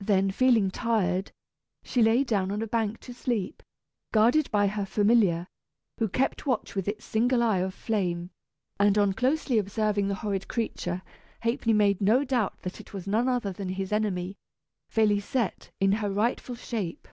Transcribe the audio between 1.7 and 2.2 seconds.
she